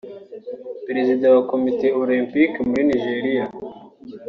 Peresida 0.85 1.25
wa 1.35 1.41
Komite 1.49 1.87
Olympike 2.01 2.57
muri 2.69 2.83
Nigeria 2.89 3.45